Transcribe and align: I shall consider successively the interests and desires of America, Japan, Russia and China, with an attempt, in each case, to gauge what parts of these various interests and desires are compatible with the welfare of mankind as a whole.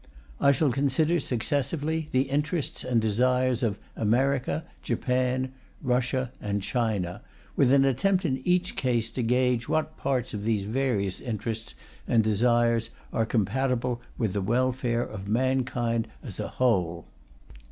I 0.39 0.51
shall 0.51 0.71
consider 0.71 1.19
successively 1.19 2.07
the 2.11 2.23
interests 2.23 2.83
and 2.83 2.99
desires 2.99 3.61
of 3.61 3.77
America, 3.95 4.63
Japan, 4.81 5.51
Russia 5.83 6.31
and 6.41 6.63
China, 6.63 7.21
with 7.55 7.71
an 7.71 7.85
attempt, 7.85 8.25
in 8.25 8.41
each 8.43 8.75
case, 8.75 9.11
to 9.11 9.21
gauge 9.21 9.69
what 9.69 9.97
parts 9.97 10.33
of 10.33 10.43
these 10.43 10.63
various 10.63 11.19
interests 11.19 11.75
and 12.07 12.23
desires 12.23 12.89
are 13.13 13.27
compatible 13.27 14.01
with 14.17 14.33
the 14.33 14.41
welfare 14.41 15.03
of 15.03 15.27
mankind 15.27 16.07
as 16.23 16.39
a 16.39 16.47
whole. 16.47 17.05